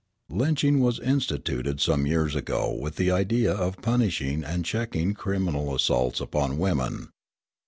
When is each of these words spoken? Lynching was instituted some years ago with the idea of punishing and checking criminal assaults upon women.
Lynching 0.31 0.79
was 0.79 0.99
instituted 0.99 1.79
some 1.79 2.07
years 2.07 2.33
ago 2.33 2.73
with 2.73 2.95
the 2.95 3.11
idea 3.11 3.53
of 3.53 3.83
punishing 3.83 4.43
and 4.43 4.65
checking 4.65 5.13
criminal 5.13 5.75
assaults 5.75 6.19
upon 6.19 6.57
women. 6.57 7.09